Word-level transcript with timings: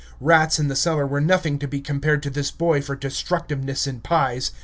Rats 0.19 0.57
in 0.57 0.67
the 0.67 0.75
cellar 0.75 1.05
were 1.05 1.21
nothing 1.21 1.59
to 1.59 1.67
be 1.67 1.79
compared 1.79 2.23
to 2.23 2.31
this 2.31 2.49
boy 2.49 2.81
for 2.81 2.95
destructiveness 2.95 3.85
in 3.85 3.99
pies. 3.99 4.49